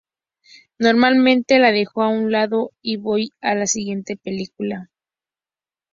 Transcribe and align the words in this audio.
Normalmente 0.79 1.59
la 1.59 1.71
dejo 1.71 2.01
a 2.01 2.07
un 2.07 2.31
lado 2.31 2.71
y 2.81 2.97
voy 2.97 3.33
a 3.39 3.53
la 3.53 3.67
siguiente 3.67 4.17
película. 4.17 4.89